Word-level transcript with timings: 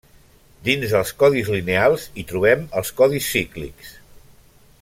Dins 0.67 0.93
dels 0.95 1.11
codis 1.23 1.51
lineals 1.57 2.07
hi 2.21 2.25
trobem 2.33 2.67
els 2.81 2.93
codis 3.03 3.31
cíclics. 3.37 3.97